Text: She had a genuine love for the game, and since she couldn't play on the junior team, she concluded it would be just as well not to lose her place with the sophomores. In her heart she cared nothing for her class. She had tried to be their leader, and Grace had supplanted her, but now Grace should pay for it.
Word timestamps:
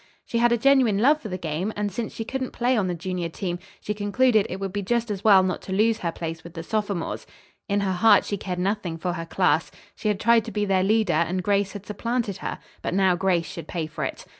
She 0.25 0.39
had 0.39 0.51
a 0.51 0.57
genuine 0.57 0.97
love 0.97 1.21
for 1.21 1.29
the 1.29 1.37
game, 1.37 1.71
and 1.75 1.91
since 1.91 2.11
she 2.11 2.25
couldn't 2.25 2.53
play 2.53 2.75
on 2.75 2.87
the 2.87 2.95
junior 2.95 3.29
team, 3.29 3.59
she 3.81 3.93
concluded 3.93 4.47
it 4.49 4.59
would 4.59 4.73
be 4.73 4.81
just 4.81 5.11
as 5.11 5.23
well 5.23 5.43
not 5.43 5.61
to 5.61 5.71
lose 5.71 5.99
her 5.99 6.11
place 6.11 6.43
with 6.43 6.55
the 6.55 6.63
sophomores. 6.63 7.27
In 7.69 7.81
her 7.81 7.91
heart 7.91 8.25
she 8.25 8.35
cared 8.35 8.57
nothing 8.57 8.97
for 8.97 9.13
her 9.13 9.27
class. 9.27 9.69
She 9.95 10.07
had 10.07 10.19
tried 10.19 10.43
to 10.45 10.51
be 10.51 10.65
their 10.65 10.83
leader, 10.83 11.13
and 11.13 11.43
Grace 11.43 11.73
had 11.73 11.85
supplanted 11.85 12.37
her, 12.37 12.57
but 12.81 12.95
now 12.95 13.15
Grace 13.15 13.45
should 13.45 13.67
pay 13.67 13.85
for 13.85 14.03
it. 14.03 14.25